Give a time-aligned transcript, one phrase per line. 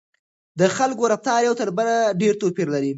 [0.59, 1.87] د خلکو رفتار یو تر بل
[2.21, 2.89] ډېر توپیر لري.